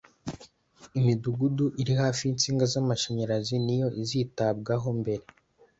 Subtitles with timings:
[0.99, 5.25] imidugudu iri hafi y'insinga z'amashanyarazi niyo izitabwaho mbere.